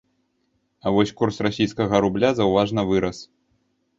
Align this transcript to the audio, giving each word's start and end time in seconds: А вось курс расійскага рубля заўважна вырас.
А 0.85 0.93
вось 0.95 1.11
курс 1.19 1.37
расійскага 1.47 2.01
рубля 2.05 2.29
заўважна 2.39 2.87
вырас. 2.93 3.17